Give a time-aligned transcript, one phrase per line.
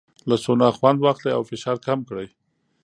[0.29, 2.27] له سونا خوند واخلئ او فشار کم کړئ.